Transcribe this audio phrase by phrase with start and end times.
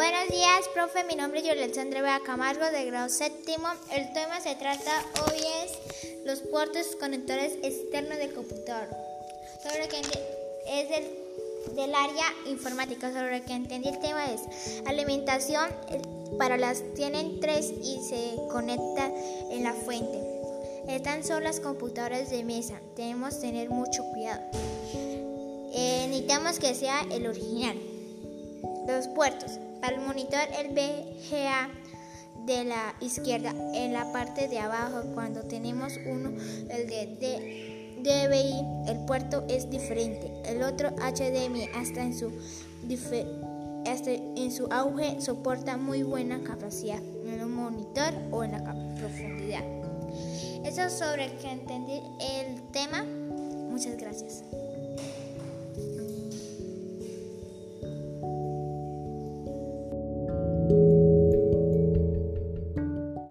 [0.00, 1.04] Buenos días, profe.
[1.04, 3.68] Mi nombre es Yolanda Bea Camargo, de grado séptimo.
[3.92, 8.88] El tema se trata hoy es los puertos conectores externos del computador.
[9.62, 10.00] Sobre que
[10.68, 10.88] es
[11.76, 13.12] del, área informática.
[13.12, 14.40] Sobre lo que entendí el tema es
[14.86, 15.68] alimentación
[16.38, 19.12] para las tienen tres y se conecta
[19.50, 20.18] en la fuente.
[20.88, 22.80] Están son las computadoras de mesa.
[22.96, 24.40] Tenemos que tener mucho cuidado.
[25.74, 27.99] Eh, necesitamos que sea el original.
[28.90, 29.58] Los puertos.
[29.80, 31.70] Para monitor el VGA
[32.44, 36.30] de la izquierda en la parte de abajo cuando tenemos uno
[36.70, 42.32] el de DVI el puerto es diferente el otro HDMI hasta en su
[43.86, 48.64] hasta en su auge soporta muy buena capacidad en un monitor o en la
[48.98, 49.62] profundidad
[50.64, 53.04] eso es sobre que entendí el tema